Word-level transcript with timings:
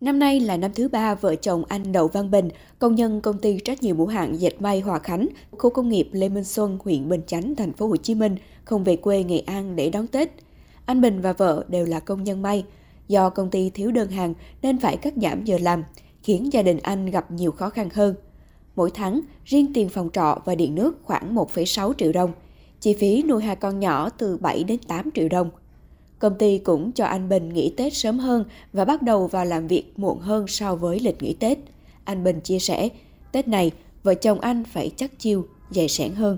Năm 0.00 0.18
nay 0.18 0.40
là 0.40 0.56
năm 0.56 0.70
thứ 0.74 0.88
ba 0.88 1.14
vợ 1.14 1.34
chồng 1.34 1.64
anh 1.68 1.92
Đậu 1.92 2.08
Văn 2.08 2.30
Bình, 2.30 2.48
công 2.78 2.94
nhân 2.94 3.20
công 3.20 3.38
ty 3.38 3.58
trách 3.64 3.82
nhiệm 3.82 3.96
hữu 3.96 4.06
hạn 4.06 4.40
dệt 4.40 4.62
may 4.62 4.80
Hòa 4.80 4.98
Khánh, 4.98 5.28
khu 5.50 5.70
công 5.70 5.88
nghiệp 5.88 6.08
Lê 6.12 6.28
Minh 6.28 6.44
Xuân, 6.44 6.78
huyện 6.84 7.08
Bình 7.08 7.20
Chánh, 7.26 7.54
thành 7.54 7.72
phố 7.72 7.86
Hồ 7.86 7.96
Chí 7.96 8.14
Minh 8.14 8.36
không 8.64 8.84
về 8.84 8.96
quê 8.96 9.22
Nghệ 9.22 9.38
An 9.38 9.76
để 9.76 9.90
đón 9.90 10.06
Tết. 10.06 10.30
Anh 10.86 11.00
Bình 11.00 11.20
và 11.20 11.32
vợ 11.32 11.64
đều 11.68 11.86
là 11.86 12.00
công 12.00 12.24
nhân 12.24 12.42
may. 12.42 12.64
Do 13.08 13.30
công 13.30 13.50
ty 13.50 13.70
thiếu 13.70 13.90
đơn 13.92 14.10
hàng 14.10 14.34
nên 14.62 14.78
phải 14.78 14.96
cắt 14.96 15.14
giảm 15.16 15.44
giờ 15.44 15.58
làm, 15.58 15.84
khiến 16.22 16.52
gia 16.52 16.62
đình 16.62 16.78
anh 16.82 17.06
gặp 17.06 17.30
nhiều 17.30 17.52
khó 17.52 17.70
khăn 17.70 17.88
hơn. 17.94 18.14
Mỗi 18.76 18.90
tháng, 18.94 19.20
riêng 19.44 19.72
tiền 19.74 19.88
phòng 19.88 20.10
trọ 20.12 20.38
và 20.44 20.54
điện 20.54 20.74
nước 20.74 20.98
khoảng 21.02 21.34
1,6 21.34 21.92
triệu 21.98 22.12
đồng. 22.12 22.32
Chi 22.80 22.94
phí 22.94 23.22
nuôi 23.22 23.42
hai 23.42 23.56
con 23.56 23.80
nhỏ 23.80 24.10
từ 24.10 24.36
7 24.36 24.64
đến 24.64 24.78
8 24.88 25.10
triệu 25.14 25.28
đồng. 25.28 25.50
Công 26.18 26.38
ty 26.38 26.58
cũng 26.58 26.92
cho 26.92 27.04
anh 27.04 27.28
Bình 27.28 27.48
nghỉ 27.48 27.74
Tết 27.76 27.94
sớm 27.94 28.18
hơn 28.18 28.44
và 28.72 28.84
bắt 28.84 29.02
đầu 29.02 29.26
vào 29.26 29.44
làm 29.44 29.66
việc 29.66 29.84
muộn 29.96 30.18
hơn 30.18 30.46
so 30.46 30.74
với 30.74 31.00
lịch 31.00 31.22
nghỉ 31.22 31.36
Tết. 31.40 31.58
Anh 32.04 32.24
Bình 32.24 32.40
chia 32.40 32.58
sẻ, 32.58 32.88
Tết 33.32 33.48
này, 33.48 33.70
vợ 34.02 34.14
chồng 34.14 34.40
anh 34.40 34.64
phải 34.64 34.90
chắc 34.96 35.18
chiêu, 35.18 35.46
dày 35.70 35.88
sẻn 35.88 36.14
hơn. 36.14 36.36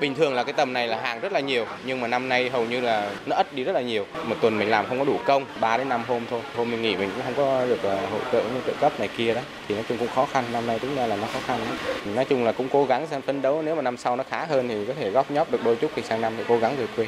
Bình 0.00 0.14
thường 0.14 0.34
là 0.34 0.44
cái 0.44 0.52
tầm 0.52 0.72
này 0.72 0.88
là 0.88 1.00
hàng 1.00 1.20
rất 1.20 1.32
là 1.32 1.40
nhiều, 1.40 1.64
nhưng 1.86 2.00
mà 2.00 2.08
năm 2.08 2.28
nay 2.28 2.50
hầu 2.50 2.66
như 2.66 2.80
là 2.80 3.14
nó 3.26 3.36
ít 3.36 3.54
đi 3.54 3.64
rất 3.64 3.72
là 3.72 3.80
nhiều. 3.80 4.06
Một 4.26 4.36
tuần 4.40 4.58
mình 4.58 4.68
làm 4.68 4.86
không 4.86 4.98
có 4.98 5.04
đủ 5.04 5.16
công, 5.26 5.44
3 5.60 5.76
đến 5.76 5.88
5 5.88 6.02
hôm 6.08 6.22
thôi. 6.30 6.40
Hôm 6.56 6.70
mình 6.70 6.82
nghỉ 6.82 6.96
mình 6.96 7.10
cũng 7.14 7.24
không 7.24 7.34
có 7.36 7.66
được 7.66 7.82
ờ, 7.82 8.06
hỗ 8.06 8.18
trợ 8.32 8.42
như 8.42 8.60
trợ 8.66 8.72
cấp 8.80 8.92
này 8.98 9.08
kia 9.16 9.34
đó. 9.34 9.40
Thì 9.68 9.74
nói 9.74 9.84
chung 9.88 9.98
cũng 9.98 10.08
khó 10.08 10.26
khăn, 10.26 10.44
năm 10.52 10.66
nay 10.66 10.78
tính 10.78 10.94
ra 10.96 11.06
là 11.06 11.16
nó 11.16 11.26
khó 11.32 11.40
khăn. 11.46 11.60
Đó. 11.70 11.92
Nói 12.14 12.24
chung 12.24 12.44
là 12.44 12.52
cũng 12.52 12.68
cố 12.72 12.84
gắng 12.84 13.06
sang 13.10 13.22
phấn 13.22 13.42
đấu, 13.42 13.62
nếu 13.62 13.74
mà 13.74 13.82
năm 13.82 13.96
sau 13.96 14.16
nó 14.16 14.24
khá 14.28 14.44
hơn 14.44 14.68
thì 14.68 14.86
có 14.86 14.94
thể 14.94 15.10
góp 15.10 15.30
nhóp 15.30 15.50
được 15.50 15.64
đôi 15.64 15.76
chút 15.76 15.90
thì 15.94 16.02
sang 16.02 16.20
năm 16.20 16.32
thì 16.36 16.44
cố 16.48 16.58
gắng 16.58 16.76
về 16.76 16.86
quê. 16.96 17.06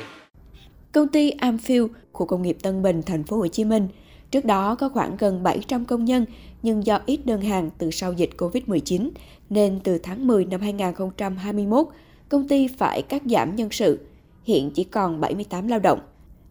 Công 0.92 1.08
ty 1.08 1.30
Amfield, 1.30 1.88
khu 2.12 2.26
công 2.26 2.42
nghiệp 2.42 2.56
Tân 2.62 2.82
Bình, 2.82 3.02
thành 3.02 3.24
phố 3.24 3.36
Hồ 3.36 3.46
Chí 3.46 3.64
Minh, 3.64 3.88
trước 4.30 4.44
đó 4.44 4.74
có 4.74 4.88
khoảng 4.88 5.16
gần 5.16 5.42
700 5.42 5.84
công 5.84 6.04
nhân, 6.04 6.24
nhưng 6.62 6.86
do 6.86 7.00
ít 7.06 7.26
đơn 7.26 7.40
hàng 7.40 7.70
từ 7.78 7.90
sau 7.90 8.12
dịch 8.12 8.30
Covid-19, 8.38 9.10
nên 9.50 9.80
từ 9.84 9.98
tháng 9.98 10.26
10 10.26 10.44
năm 10.44 10.60
2021, 10.60 11.86
công 12.28 12.48
ty 12.48 12.68
phải 12.68 13.02
cắt 13.02 13.22
giảm 13.26 13.56
nhân 13.56 13.68
sự, 13.70 13.98
hiện 14.44 14.70
chỉ 14.74 14.84
còn 14.84 15.20
78 15.20 15.68
lao 15.68 15.78
động. 15.78 16.00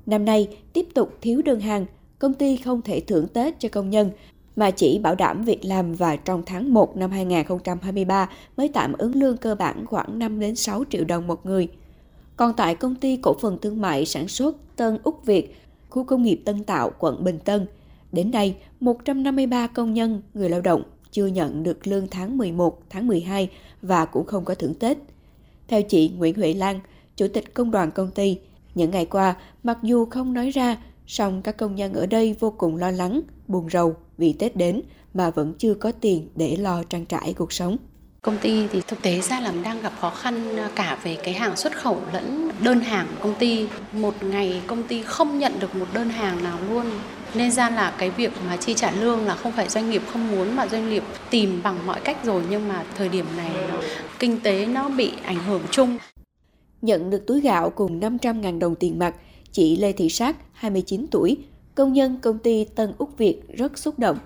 Năm 0.06 0.26
nay, 0.26 0.48
tiếp 0.74 0.88
tục 0.94 1.18
thiếu 1.22 1.42
đơn 1.46 1.60
hàng, 1.60 1.86
công 2.20 2.34
ty 2.34 2.58
không 2.58 2.82
thể 2.82 3.00
thưởng 3.00 3.28
Tết 3.28 3.60
cho 3.60 3.70
công 3.70 3.90
nhân, 3.90 4.12
mà 4.56 4.72
chỉ 4.72 5.00
bảo 5.00 5.16
đảm 5.16 5.44
việc 5.44 5.66
làm 5.66 5.94
và 5.94 6.16
trong 6.16 6.44
tháng 6.46 6.74
1 6.74 6.98
năm 6.98 7.12
2023 7.12 8.30
mới 8.58 8.68
tạm 8.68 8.94
ứng 8.94 9.16
lương 9.16 9.38
cơ 9.38 9.56
bản 9.56 9.86
khoảng 9.86 10.20
5 10.20 10.40
đến 10.40 10.56
6 10.56 10.84
triệu 10.90 11.04
đồng 11.06 11.28
một 11.28 11.46
người– 11.46 11.68
còn 12.42 12.54
tại 12.54 12.76
công 12.76 12.96
ty 12.96 13.18
cổ 13.18 13.36
phần 13.42 13.58
thương 13.62 13.82
mại 13.82 14.06
sản 14.06 14.28
xuất 14.28 14.58
Tân 14.76 14.98
Úc 15.04 15.26
Việt, 15.26 15.56
khu 15.90 16.04
công 16.04 16.24
nghiệp 16.24 16.42
Tân 16.46 16.64
Tạo, 16.64 16.92
quận 17.00 17.24
Bình 17.24 17.40
Tân, 17.40 17.68
đến 18.12 18.32
nay 18.32 18.56
153 18.80 19.68
công 19.68 19.94
nhân, 19.94 20.22
người 20.34 20.50
lao 20.50 20.62
động 20.62 20.84
chưa 21.12 21.26
nhận 21.26 21.64
được 21.64 21.88
lương 21.88 22.08
tháng 22.08 22.38
11, 22.38 22.82
tháng 22.90 23.08
12 23.08 23.50
và 23.82 24.06
cũng 24.06 24.26
không 24.26 24.46
có 24.46 24.56
thưởng 24.56 24.74
Tết. 24.74 24.98
Theo 25.68 25.82
chị 25.82 26.12
Nguyễn 26.18 26.36
Huệ 26.36 26.54
Lan, 26.54 26.80
Chủ 27.16 27.28
tịch 27.28 27.54
Công 27.54 27.72
đoàn 27.72 27.92
công 27.92 28.12
ty, 28.12 28.40
những 28.76 28.92
ngày 28.92 29.06
qua, 29.06 29.36
mặc 29.64 29.78
dù 29.84 30.06
không 30.06 30.34
nói 30.34 30.50
ra, 30.50 30.78
song 31.08 31.42
các 31.42 31.58
công 31.58 31.76
nhân 31.76 31.94
ở 31.94 32.06
đây 32.06 32.36
vô 32.40 32.54
cùng 32.58 32.78
lo 32.78 32.92
lắng, 32.92 33.22
buồn 33.48 33.70
rầu 33.70 33.96
vì 34.18 34.34
Tết 34.34 34.56
đến 34.56 34.82
mà 35.14 35.30
vẫn 35.30 35.54
chưa 35.58 35.74
có 35.74 35.92
tiền 35.92 36.28
để 36.36 36.56
lo 36.56 36.84
trang 36.84 37.06
trải 37.06 37.34
cuộc 37.34 37.54
sống. 37.54 37.78
Công 38.26 38.38
ty 38.38 38.68
thì 38.68 38.82
thực 38.88 39.02
tế 39.02 39.22
ra 39.22 39.40
là 39.40 39.54
đang 39.64 39.82
gặp 39.82 39.94
khó 40.00 40.10
khăn 40.10 40.58
à, 40.58 40.70
cả 40.76 40.98
về 41.04 41.18
cái 41.24 41.34
hàng 41.34 41.56
xuất 41.56 41.78
khẩu 41.78 42.02
lẫn 42.14 42.50
đơn 42.64 42.80
hàng 42.80 43.08
của 43.10 43.24
công 43.24 43.36
ty. 43.40 43.68
Một 43.94 44.24
ngày 44.24 44.62
công 44.68 44.84
ty 44.84 45.04
không 45.04 45.40
nhận 45.40 45.60
được 45.60 45.76
một 45.76 45.86
đơn 45.94 46.10
hàng 46.10 46.44
nào 46.44 46.58
luôn. 46.70 46.86
Nên 47.36 47.52
ra 47.52 47.70
là 47.70 47.96
cái 47.98 48.10
việc 48.10 48.32
mà 48.48 48.58
chi 48.58 48.74
trả 48.74 48.92
lương 48.92 49.26
là 49.26 49.36
không 49.36 49.52
phải 49.52 49.70
doanh 49.70 49.90
nghiệp 49.90 50.02
không 50.14 50.32
muốn 50.32 50.56
mà 50.56 50.68
doanh 50.68 50.90
nghiệp 50.90 51.04
tìm 51.30 51.60
bằng 51.64 51.86
mọi 51.86 52.00
cách 52.04 52.18
rồi 52.26 52.44
nhưng 52.50 52.68
mà 52.68 52.84
thời 52.96 53.10
điểm 53.10 53.26
này 53.38 53.52
kinh 54.20 54.40
tế 54.40 54.66
nó 54.66 54.90
bị 54.90 55.12
ảnh 55.24 55.44
hưởng 55.44 55.62
chung. 55.72 55.98
Nhận 56.82 57.10
được 57.10 57.28
túi 57.28 57.42
gạo 57.42 57.70
cùng 57.70 58.00
500.000 58.00 58.60
đồng 58.60 58.76
tiền 58.76 59.00
mặt, 59.00 59.16
chị 59.52 59.76
Lê 59.76 59.92
Thị 59.92 60.10
Sát, 60.10 60.36
29 60.54 61.08
tuổi, 61.12 61.38
công 61.76 61.94
nhân 61.94 62.20
công 62.22 62.38
ty 62.38 62.66
Tân 62.76 62.94
Úc 62.98 63.18
Việt 63.18 63.42
rất 63.58 63.78
xúc 63.78 64.00
động 64.00 64.18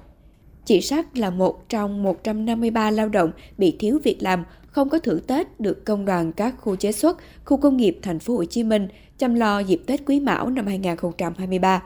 Chị 0.65 0.81
Sắc 0.81 1.17
là 1.17 1.29
một 1.29 1.69
trong 1.69 2.03
153 2.03 2.91
lao 2.91 3.09
động 3.09 3.31
bị 3.57 3.75
thiếu 3.79 3.99
việc 4.03 4.17
làm, 4.19 4.43
không 4.67 4.89
có 4.89 4.99
thưởng 4.99 5.19
Tết 5.27 5.59
được 5.59 5.85
công 5.85 6.05
đoàn 6.05 6.31
các 6.31 6.55
khu 6.57 6.75
chế 6.75 6.91
xuất, 6.91 7.17
khu 7.45 7.57
công 7.57 7.77
nghiệp 7.77 7.99
thành 8.01 8.19
phố 8.19 8.35
Hồ 8.35 8.45
Chí 8.45 8.63
Minh 8.63 8.87
chăm 9.17 9.33
lo 9.33 9.59
dịp 9.59 9.81
Tết 9.85 10.01
Quý 10.05 10.19
Mão 10.19 10.49
năm 10.49 10.67
2023. 10.67 11.83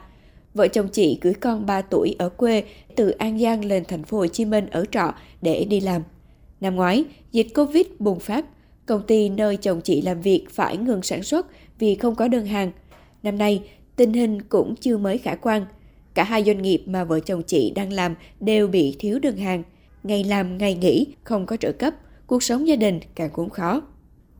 Vợ 0.54 0.68
chồng 0.68 0.88
chị 0.88 1.20
gửi 1.22 1.34
con 1.34 1.66
3 1.66 1.82
tuổi 1.82 2.16
ở 2.20 2.30
quê 2.30 2.64
từ 2.96 3.10
An 3.10 3.40
Giang 3.40 3.66
lên 3.66 3.84
thành 3.88 4.04
phố 4.04 4.18
Hồ 4.18 4.28
Chí 4.28 4.46
Minh 4.46 4.68
ở 4.72 4.86
trọ 4.92 5.14
để 5.42 5.66
đi 5.70 5.80
làm. 5.80 6.02
Năm 6.62 6.76
ngoái, 6.76 7.06
dịch 7.32 7.48
Covid 7.56 7.86
bùng 8.00 8.20
phát, 8.20 8.46
công 8.86 9.02
ty 9.08 9.30
nơi 9.30 9.58
chồng 9.58 9.82
chị 9.82 10.02
làm 10.02 10.22
việc 10.22 10.46
phải 10.50 10.78
ngừng 10.78 11.02
sản 11.02 11.24
xuất 11.24 11.48
vì 11.80 11.96
không 11.96 12.16
có 12.16 12.28
đơn 12.28 12.46
hàng. 12.46 12.72
Năm 13.24 13.38
nay, 13.38 13.64
tình 13.96 14.14
hình 14.14 14.42
cũng 14.42 14.76
chưa 14.76 14.98
mới 14.98 15.18
khả 15.18 15.36
quan– 15.36 15.66
Cả 16.20 16.24
hai 16.24 16.44
doanh 16.44 16.62
nghiệp 16.62 16.84
mà 16.86 17.04
vợ 17.04 17.20
chồng 17.20 17.44
chị 17.44 17.72
đang 17.76 17.94
làm 17.94 18.16
đều 18.40 18.68
bị 18.68 18.96
thiếu 19.00 19.20
đơn 19.20 19.38
hàng. 19.38 19.64
Ngày 20.04 20.24
làm, 20.24 20.58
ngày 20.58 20.76
nghỉ, 20.76 21.08
không 21.24 21.46
có 21.46 21.58
trợ 21.58 21.72
cấp, 21.72 21.94
cuộc 22.28 22.44
sống 22.44 22.68
gia 22.68 22.76
đình 22.76 23.00
càng 23.16 23.30
cũng 23.34 23.50
khó. 23.50 23.82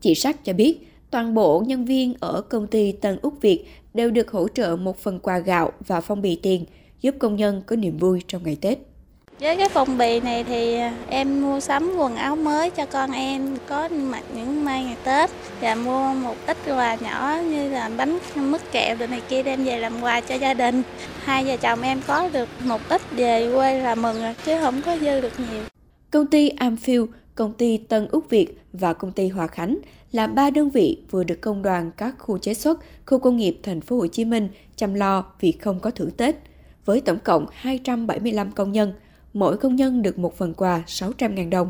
Chị 0.00 0.14
Sắc 0.14 0.44
cho 0.44 0.52
biết, 0.52 0.88
toàn 1.10 1.34
bộ 1.34 1.62
nhân 1.66 1.84
viên 1.84 2.14
ở 2.20 2.40
công 2.40 2.66
ty 2.66 2.92
Tân 2.92 3.18
Úc 3.22 3.40
Việt 3.40 3.64
đều 3.94 4.10
được 4.10 4.30
hỗ 4.30 4.48
trợ 4.48 4.76
một 4.76 4.98
phần 4.98 5.18
quà 5.18 5.38
gạo 5.38 5.72
và 5.86 6.00
phong 6.00 6.22
bì 6.22 6.36
tiền, 6.36 6.64
giúp 7.00 7.14
công 7.18 7.36
nhân 7.36 7.62
có 7.66 7.76
niềm 7.76 7.98
vui 7.98 8.22
trong 8.28 8.42
ngày 8.44 8.56
Tết. 8.60 8.78
Với 9.40 9.56
cái 9.56 9.68
phong 9.68 9.98
bì 9.98 10.20
này 10.20 10.44
thì 10.44 10.74
à, 10.74 10.94
em 11.08 11.42
mua 11.42 11.60
sắm 11.60 11.92
quần 11.98 12.16
áo 12.16 12.36
mới 12.36 12.70
cho 12.70 12.86
con 12.86 13.12
em 13.12 13.56
có 13.68 13.88
mặc 13.88 14.22
những 14.34 14.64
mai 14.64 14.84
ngày 14.84 14.96
Tết 15.04 15.30
và 15.60 15.74
mua 15.74 16.14
một 16.14 16.36
ít 16.46 16.56
quà 16.66 16.94
nhỏ 16.94 17.38
như 17.50 17.70
là 17.70 17.90
bánh 17.96 18.18
mứt 18.36 18.72
kẹo 18.72 18.96
đồ 18.96 19.06
này 19.06 19.22
kia 19.28 19.42
đem 19.42 19.64
về 19.64 19.78
làm 19.78 20.02
quà 20.02 20.20
cho 20.20 20.34
gia 20.34 20.54
đình. 20.54 20.82
Hai 21.24 21.44
vợ 21.44 21.56
chồng 21.56 21.82
em 21.82 22.00
có 22.06 22.28
được 22.32 22.48
một 22.64 22.80
ít 22.88 23.02
về 23.10 23.52
quê 23.54 23.80
là 23.80 23.94
mừng 23.94 24.16
chứ 24.44 24.58
không 24.60 24.82
có 24.82 24.96
dư 24.96 25.20
được 25.20 25.32
nhiều. 25.38 25.62
Công 26.10 26.26
ty 26.26 26.50
Amfield, 26.50 27.06
công 27.34 27.52
ty 27.52 27.76
Tân 27.76 28.08
Úc 28.12 28.30
Việt 28.30 28.58
và 28.72 28.92
công 28.92 29.12
ty 29.12 29.28
Hòa 29.28 29.46
Khánh 29.46 29.78
là 30.12 30.26
ba 30.26 30.50
đơn 30.50 30.70
vị 30.70 30.98
vừa 31.10 31.24
được 31.24 31.40
công 31.40 31.62
đoàn 31.62 31.90
các 31.96 32.14
khu 32.18 32.38
chế 32.38 32.54
xuất, 32.54 32.80
khu 33.06 33.18
công 33.18 33.36
nghiệp 33.36 33.58
thành 33.62 33.80
phố 33.80 33.96
Hồ 33.96 34.06
Chí 34.06 34.24
Minh 34.24 34.48
chăm 34.76 34.94
lo 34.94 35.24
vì 35.40 35.52
không 35.52 35.80
có 35.80 35.90
thưởng 35.90 36.10
Tết 36.10 36.36
với 36.84 37.00
tổng 37.00 37.18
cộng 37.24 37.46
275 37.52 38.52
công 38.52 38.72
nhân 38.72 38.92
mỗi 39.32 39.56
công 39.56 39.76
nhân 39.76 40.02
được 40.02 40.18
một 40.18 40.36
phần 40.36 40.54
quà 40.54 40.82
600.000 40.86 41.50
đồng. 41.50 41.68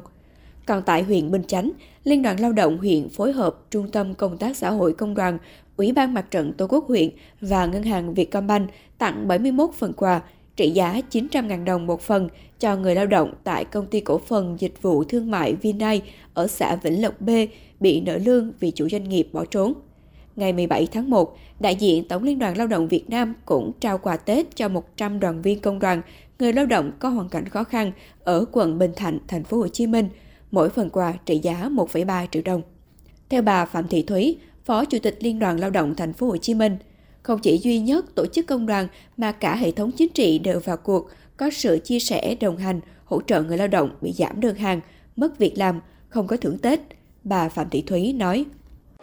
Còn 0.66 0.82
tại 0.86 1.02
huyện 1.02 1.30
Bình 1.30 1.44
Chánh, 1.44 1.70
Liên 2.04 2.22
đoàn 2.22 2.40
Lao 2.40 2.52
động 2.52 2.78
huyện 2.78 3.08
phối 3.08 3.32
hợp 3.32 3.56
Trung 3.70 3.90
tâm 3.90 4.14
Công 4.14 4.38
tác 4.38 4.56
Xã 4.56 4.70
hội 4.70 4.92
Công 4.92 5.14
đoàn, 5.14 5.38
Ủy 5.76 5.92
ban 5.92 6.14
Mặt 6.14 6.30
trận 6.30 6.52
Tổ 6.52 6.66
quốc 6.66 6.88
huyện 6.88 7.10
và 7.40 7.66
Ngân 7.66 7.82
hàng 7.82 8.14
Vietcombank 8.14 8.70
tặng 8.98 9.28
71 9.28 9.70
phần 9.74 9.92
quà 9.92 10.20
trị 10.56 10.70
giá 10.70 11.00
900.000 11.10 11.64
đồng 11.64 11.86
một 11.86 12.00
phần 12.00 12.28
cho 12.58 12.76
người 12.76 12.94
lao 12.94 13.06
động 13.06 13.34
tại 13.44 13.64
công 13.64 13.86
ty 13.86 14.00
cổ 14.00 14.18
phần 14.18 14.56
dịch 14.58 14.82
vụ 14.82 15.04
thương 15.04 15.30
mại 15.30 15.54
Vinay 15.54 16.02
ở 16.34 16.46
xã 16.46 16.76
Vĩnh 16.76 17.02
Lộc 17.02 17.20
B 17.20 17.30
bị 17.80 18.00
nợ 18.00 18.18
lương 18.18 18.52
vì 18.60 18.70
chủ 18.70 18.88
doanh 18.88 19.08
nghiệp 19.08 19.28
bỏ 19.32 19.44
trốn. 19.44 19.74
Ngày 20.36 20.52
17 20.52 20.88
tháng 20.92 21.10
1, 21.10 21.36
đại 21.60 21.74
diện 21.76 22.08
Tổng 22.08 22.22
Liên 22.22 22.38
đoàn 22.38 22.56
Lao 22.56 22.66
động 22.66 22.88
Việt 22.88 23.10
Nam 23.10 23.34
cũng 23.44 23.72
trao 23.80 23.98
quà 23.98 24.16
Tết 24.16 24.56
cho 24.56 24.68
100 24.68 25.20
đoàn 25.20 25.42
viên 25.42 25.60
công 25.60 25.78
đoàn 25.78 26.02
người 26.40 26.52
lao 26.52 26.66
động 26.66 26.92
có 26.98 27.08
hoàn 27.08 27.28
cảnh 27.28 27.48
khó 27.48 27.64
khăn 27.64 27.92
ở 28.24 28.44
quận 28.52 28.78
Bình 28.78 28.92
Thạnh, 28.96 29.18
thành 29.28 29.44
phố 29.44 29.56
Hồ 29.56 29.68
Chí 29.68 29.86
Minh, 29.86 30.08
mỗi 30.50 30.68
phần 30.68 30.90
quà 30.90 31.12
trị 31.26 31.38
giá 31.38 31.68
1,3 31.72 32.26
triệu 32.30 32.42
đồng. 32.42 32.62
Theo 33.28 33.42
bà 33.42 33.64
Phạm 33.64 33.88
Thị 33.88 34.02
Thúy, 34.02 34.38
Phó 34.64 34.84
Chủ 34.84 34.98
tịch 35.02 35.16
Liên 35.20 35.38
đoàn 35.38 35.60
Lao 35.60 35.70
động 35.70 35.94
thành 35.94 36.12
phố 36.12 36.26
Hồ 36.26 36.36
Chí 36.36 36.54
Minh, 36.54 36.76
không 37.22 37.40
chỉ 37.42 37.58
duy 37.58 37.78
nhất 37.80 38.14
tổ 38.14 38.26
chức 38.26 38.46
công 38.46 38.66
đoàn 38.66 38.88
mà 39.16 39.32
cả 39.32 39.56
hệ 39.56 39.70
thống 39.70 39.92
chính 39.92 40.12
trị 40.12 40.38
đều 40.38 40.60
vào 40.60 40.76
cuộc, 40.76 41.10
có 41.36 41.50
sự 41.50 41.78
chia 41.84 41.98
sẻ 41.98 42.36
đồng 42.40 42.56
hành, 42.56 42.80
hỗ 43.04 43.20
trợ 43.22 43.42
người 43.42 43.58
lao 43.58 43.68
động 43.68 43.90
bị 44.00 44.12
giảm 44.12 44.40
đơn 44.40 44.56
hàng, 44.56 44.80
mất 45.16 45.38
việc 45.38 45.58
làm, 45.58 45.80
không 46.08 46.26
có 46.26 46.36
thưởng 46.36 46.58
Tết. 46.58 46.80
Bà 47.24 47.48
Phạm 47.48 47.70
Thị 47.70 47.82
Thúy 47.82 48.12
nói. 48.12 48.44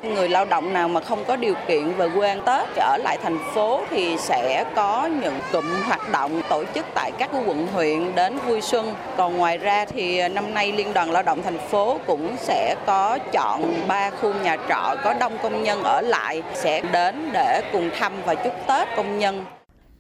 Người 0.04 0.30
lao 0.30 0.46
động 0.46 0.74
nào 0.74 0.88
mà 0.88 1.02
không 1.02 1.26
có 1.26 1.36
điều 1.36 1.54
kiện 1.68 1.94
về 1.94 2.10
quê 2.16 2.30
ăn 2.30 2.42
Tết 2.46 2.68
trở 2.76 2.98
lại 2.98 3.18
thành 3.24 3.38
phố 3.54 3.82
thì 3.90 4.18
sẽ 4.18 4.66
có 4.76 5.10
những 5.22 5.40
cụm 5.52 5.66
hoạt 5.86 6.12
động 6.12 6.42
tổ 6.50 6.64
chức 6.76 6.86
tại 6.94 7.12
các 7.18 7.30
quận, 7.46 7.68
huyện 7.74 8.16
đến 8.16 8.38
vui 8.48 8.62
xuân. 8.62 8.94
Còn 9.18 9.38
ngoài 9.38 9.58
ra 9.58 9.86
thì 9.86 10.18
à, 10.18 10.28
năm 10.28 10.54
nay 10.54 10.72
Liên 10.72 10.94
đoàn 10.94 11.12
Lao 11.12 11.24
động 11.24 11.42
thành 11.44 11.58
phố 11.58 12.00
cũng 12.08 12.36
sẽ 12.38 12.76
có 12.86 13.20
chọn 13.32 13.74
3 13.88 14.10
khu 14.10 14.34
nhà 14.34 14.58
trọ 14.70 14.96
có 15.04 15.14
đông 15.14 15.38
công 15.44 15.64
nhân 15.64 15.84
ở 15.84 16.02
lại, 16.02 16.44
sẽ 16.54 16.82
đến 16.82 17.30
để 17.34 17.62
cùng 17.72 17.90
thăm 18.00 18.14
và 18.26 18.36
chúc 18.36 18.54
Tết 18.68 18.88
công 18.96 19.20
nhân. 19.20 19.46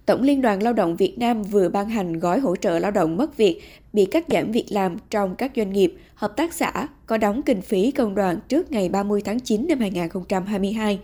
Tổng 0.07 0.21
Liên 0.21 0.41
đoàn 0.41 0.63
Lao 0.63 0.73
động 0.73 0.95
Việt 0.95 1.19
Nam 1.19 1.43
vừa 1.43 1.69
ban 1.69 1.89
hành 1.89 2.19
gói 2.19 2.39
hỗ 2.39 2.55
trợ 2.55 2.79
lao 2.79 2.91
động 2.91 3.17
mất 3.17 3.37
việc 3.37 3.61
bị 3.93 4.05
cắt 4.05 4.25
giảm 4.27 4.51
việc 4.51 4.65
làm 4.69 4.97
trong 5.09 5.35
các 5.35 5.51
doanh 5.55 5.73
nghiệp, 5.73 5.93
hợp 6.15 6.37
tác 6.37 6.53
xã 6.53 6.87
có 7.05 7.17
đóng 7.17 7.41
kinh 7.41 7.61
phí 7.61 7.91
công 7.91 8.15
đoàn 8.15 8.39
trước 8.47 8.71
ngày 8.71 8.89
30 8.89 9.21
tháng 9.25 9.39
9 9.39 9.67
năm 9.67 9.79
2022. 9.79 10.99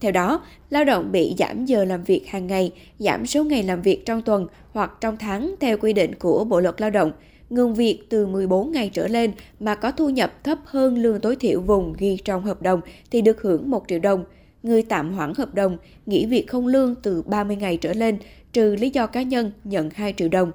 Theo 0.00 0.12
đó, 0.12 0.40
lao 0.70 0.84
động 0.84 1.12
bị 1.12 1.34
giảm 1.38 1.64
giờ 1.64 1.84
làm 1.84 2.04
việc 2.04 2.26
hàng 2.26 2.46
ngày, 2.46 2.72
giảm 2.98 3.26
số 3.26 3.44
ngày 3.44 3.62
làm 3.62 3.82
việc 3.82 4.06
trong 4.06 4.22
tuần 4.22 4.46
hoặc 4.72 4.92
trong 5.00 5.16
tháng 5.16 5.54
theo 5.60 5.76
quy 5.78 5.92
định 5.92 6.14
của 6.14 6.44
Bộ 6.44 6.60
luật 6.60 6.80
Lao 6.80 6.90
động, 6.90 7.12
ngừng 7.50 7.74
việc 7.74 8.00
từ 8.08 8.26
14 8.26 8.72
ngày 8.72 8.90
trở 8.92 9.08
lên 9.08 9.32
mà 9.60 9.74
có 9.74 9.90
thu 9.90 10.08
nhập 10.08 10.44
thấp 10.44 10.58
hơn 10.64 10.98
lương 10.98 11.20
tối 11.20 11.36
thiểu 11.36 11.60
vùng 11.60 11.94
ghi 11.98 12.18
trong 12.24 12.42
hợp 12.42 12.62
đồng 12.62 12.80
thì 13.10 13.22
được 13.22 13.42
hưởng 13.42 13.70
1 13.70 13.84
triệu 13.88 13.98
đồng. 13.98 14.24
Người 14.62 14.82
tạm 14.82 15.12
hoãn 15.12 15.32
hợp 15.36 15.54
đồng, 15.54 15.76
nghỉ 16.06 16.26
việc 16.26 16.48
không 16.48 16.66
lương 16.66 16.94
từ 16.94 17.22
30 17.22 17.56
ngày 17.56 17.76
trở 17.76 17.92
lên, 17.92 18.18
trừ 18.52 18.76
lý 18.80 18.90
do 18.90 19.06
cá 19.06 19.22
nhân 19.22 19.52
nhận 19.64 19.90
2 19.90 20.14
triệu 20.16 20.28
đồng. 20.28 20.52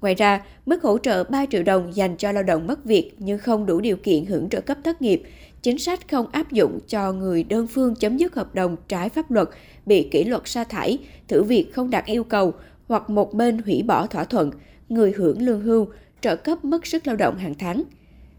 Ngoài 0.00 0.14
ra, 0.14 0.44
mức 0.66 0.82
hỗ 0.82 0.98
trợ 0.98 1.24
3 1.24 1.46
triệu 1.46 1.62
đồng 1.62 1.96
dành 1.96 2.16
cho 2.16 2.32
lao 2.32 2.42
động 2.42 2.66
mất 2.66 2.84
việc 2.84 3.12
nhưng 3.18 3.38
không 3.38 3.66
đủ 3.66 3.80
điều 3.80 3.96
kiện 3.96 4.24
hưởng 4.24 4.48
trợ 4.48 4.60
cấp 4.60 4.78
thất 4.84 5.02
nghiệp, 5.02 5.22
chính 5.62 5.78
sách 5.78 6.10
không 6.10 6.26
áp 6.32 6.52
dụng 6.52 6.78
cho 6.88 7.12
người 7.12 7.42
đơn 7.42 7.66
phương 7.66 7.94
chấm 7.94 8.16
dứt 8.16 8.34
hợp 8.34 8.54
đồng 8.54 8.76
trái 8.88 9.08
pháp 9.08 9.30
luật, 9.30 9.48
bị 9.86 10.08
kỷ 10.10 10.24
luật 10.24 10.42
sa 10.44 10.64
thải, 10.64 10.98
thử 11.28 11.42
việc 11.42 11.74
không 11.74 11.90
đạt 11.90 12.04
yêu 12.06 12.24
cầu 12.24 12.52
hoặc 12.88 13.10
một 13.10 13.34
bên 13.34 13.58
hủy 13.58 13.82
bỏ 13.82 14.06
thỏa 14.06 14.24
thuận, 14.24 14.50
người 14.88 15.12
hưởng 15.12 15.42
lương 15.42 15.60
hưu, 15.60 15.86
trợ 16.20 16.36
cấp 16.36 16.64
mất 16.64 16.86
sức 16.86 17.06
lao 17.06 17.16
động 17.16 17.38
hàng 17.38 17.54
tháng. 17.58 17.82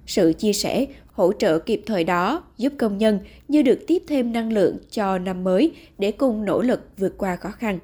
Sự 0.07 0.33
chia 0.33 0.53
sẻ, 0.53 0.85
hỗ 1.07 1.33
trợ 1.33 1.59
kịp 1.59 1.81
thời 1.85 2.03
đó 2.03 2.43
giúp 2.57 2.73
công 2.77 2.97
nhân 2.97 3.19
như 3.47 3.61
được 3.61 3.79
tiếp 3.87 4.03
thêm 4.07 4.33
năng 4.33 4.53
lượng 4.53 4.77
cho 4.91 5.17
năm 5.17 5.43
mới 5.43 5.71
để 5.97 6.11
cùng 6.11 6.45
nỗ 6.45 6.61
lực 6.61 6.81
vượt 6.97 7.17
qua 7.17 7.35
khó 7.35 7.51
khăn. 7.51 7.79